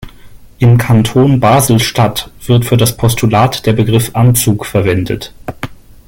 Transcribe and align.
Im 0.57 0.79
Kanton 0.79 1.39
Basel-Stadt 1.39 2.31
wird 2.47 2.65
für 2.65 2.75
das 2.75 2.97
Postulat 2.97 3.67
der 3.67 3.73
Begriff 3.73 4.15
Anzug 4.15 4.65
verwendet. 4.65 5.31